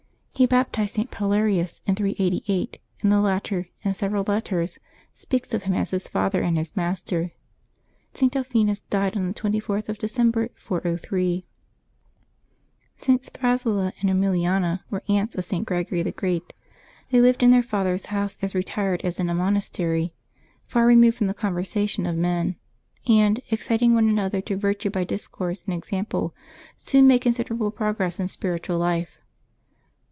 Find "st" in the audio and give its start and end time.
0.95-1.11, 8.15-8.33, 15.45-15.63